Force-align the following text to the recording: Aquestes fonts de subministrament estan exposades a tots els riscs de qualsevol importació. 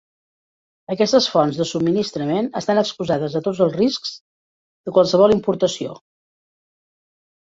Aquestes 0.93 1.25
fonts 1.33 1.57
de 1.59 1.65
subministrament 1.71 2.47
estan 2.61 2.79
exposades 2.83 3.37
a 3.39 3.43
tots 3.49 3.61
els 3.65 3.77
riscs 3.81 4.15
de 4.89 4.93
qualsevol 4.95 5.35
importació. 5.37 5.93